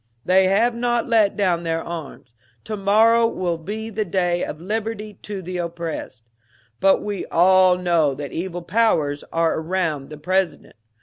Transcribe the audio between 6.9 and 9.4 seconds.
we all know that evil powers